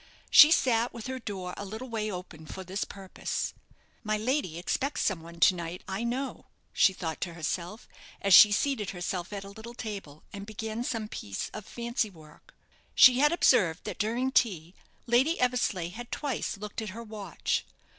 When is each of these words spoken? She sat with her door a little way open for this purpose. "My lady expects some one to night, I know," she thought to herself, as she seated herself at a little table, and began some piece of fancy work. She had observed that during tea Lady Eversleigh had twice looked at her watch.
She 0.31 0.49
sat 0.51 0.95
with 0.95 1.05
her 1.05 1.19
door 1.19 1.53
a 1.57 1.63
little 1.63 1.87
way 1.87 2.09
open 2.09 2.47
for 2.47 2.63
this 2.63 2.85
purpose. 2.85 3.53
"My 4.03 4.17
lady 4.17 4.57
expects 4.57 5.01
some 5.01 5.21
one 5.21 5.39
to 5.41 5.53
night, 5.53 5.83
I 5.87 6.03
know," 6.03 6.47
she 6.73 6.91
thought 6.91 7.21
to 7.21 7.35
herself, 7.35 7.87
as 8.19 8.33
she 8.33 8.51
seated 8.51 8.89
herself 8.89 9.31
at 9.31 9.43
a 9.43 9.49
little 9.49 9.75
table, 9.75 10.23
and 10.33 10.47
began 10.47 10.83
some 10.83 11.07
piece 11.07 11.49
of 11.53 11.67
fancy 11.67 12.09
work. 12.09 12.55
She 12.95 13.19
had 13.19 13.31
observed 13.31 13.83
that 13.83 13.99
during 13.99 14.31
tea 14.31 14.73
Lady 15.05 15.39
Eversleigh 15.39 15.89
had 15.91 16.11
twice 16.11 16.57
looked 16.57 16.81
at 16.81 16.89
her 16.97 17.03
watch. 17.03 17.63